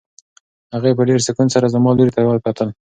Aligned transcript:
هغې 0.75 0.91
په 0.97 1.03
ډېر 1.09 1.19
سکون 1.27 1.47
سره 1.55 1.71
زما 1.73 1.89
لوري 1.97 2.11
ته 2.15 2.21
وکتل. 2.23 2.69